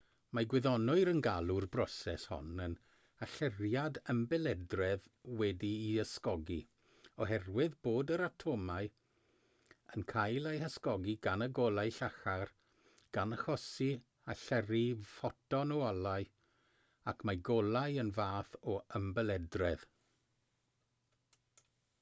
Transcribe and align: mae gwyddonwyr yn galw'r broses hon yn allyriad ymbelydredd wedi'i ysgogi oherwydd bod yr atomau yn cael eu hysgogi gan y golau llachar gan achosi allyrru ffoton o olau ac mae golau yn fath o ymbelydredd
mae 0.35 0.45
gwyddonwyr 0.51 1.09
yn 1.09 1.19
galw'r 1.25 1.65
broses 1.73 2.23
hon 2.29 2.61
yn 2.63 2.71
allyriad 3.25 3.97
ymbelydredd 4.13 5.09
wedi'i 5.41 5.91
ysgogi 6.03 6.57
oherwydd 7.25 7.75
bod 7.87 8.13
yr 8.15 8.23
atomau 8.29 8.89
yn 9.97 10.07
cael 10.13 10.49
eu 10.53 10.63
hysgogi 10.63 11.15
gan 11.27 11.47
y 11.49 11.51
golau 11.59 11.93
llachar 11.99 12.53
gan 13.19 13.37
achosi 13.37 13.91
allyrru 14.35 14.83
ffoton 15.11 15.75
o 15.79 15.81
olau 15.91 16.29
ac 17.13 17.25
mae 17.31 17.43
golau 17.51 18.01
yn 18.05 18.13
fath 18.21 18.57
o 18.77 18.83
ymbelydredd 19.01 19.89